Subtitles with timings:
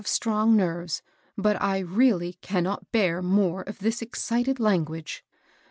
[0.01, 1.03] bmv^ strong nerves,
[1.37, 5.21] but I re^y cai^not bear more of this excited tanguage.